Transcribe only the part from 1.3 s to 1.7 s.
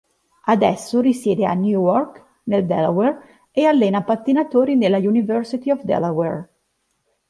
a